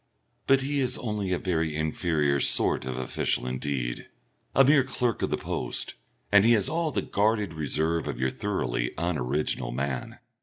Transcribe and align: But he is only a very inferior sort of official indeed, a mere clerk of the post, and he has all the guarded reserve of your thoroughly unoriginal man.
But 0.47 0.61
he 0.61 0.79
is 0.79 0.97
only 0.97 1.31
a 1.31 1.37
very 1.37 1.75
inferior 1.75 2.39
sort 2.39 2.85
of 2.85 2.97
official 2.97 3.45
indeed, 3.45 4.07
a 4.55 4.65
mere 4.65 4.83
clerk 4.83 5.21
of 5.21 5.29
the 5.29 5.37
post, 5.37 5.93
and 6.31 6.43
he 6.43 6.53
has 6.53 6.67
all 6.67 6.89
the 6.89 7.03
guarded 7.03 7.53
reserve 7.53 8.07
of 8.07 8.19
your 8.19 8.31
thoroughly 8.31 8.95
unoriginal 8.97 9.71
man. 9.71 10.17